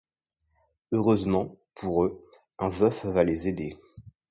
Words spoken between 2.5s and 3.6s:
un veuf va les